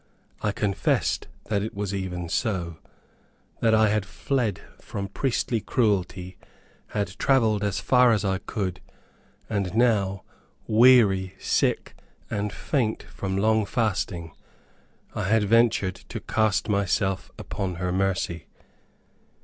I 0.41 0.51
confessed 0.51 1.27
that 1.45 1.61
it 1.61 1.75
was 1.75 1.93
even 1.93 2.27
so; 2.27 2.77
that 3.59 3.75
I 3.75 3.89
had 3.89 4.03
fled 4.03 4.59
from 4.79 5.07
priestly 5.07 5.61
cruelty, 5.61 6.37
had 6.87 7.19
travelled 7.19 7.63
as 7.63 7.79
far 7.79 8.11
as 8.11 8.25
I 8.25 8.39
could, 8.39 8.79
and 9.47 9.75
now, 9.75 10.23
weary, 10.65 11.35
sick, 11.37 11.95
and 12.31 12.51
faint 12.51 13.03
from 13.03 13.37
long 13.37 13.63
fasting, 13.63 14.31
I 15.13 15.25
had 15.25 15.43
ventured 15.43 15.97
to 16.09 16.19
cast 16.19 16.67
myself 16.67 17.29
upon 17.37 17.75
her 17.75 17.91
mercy. 17.91 18.47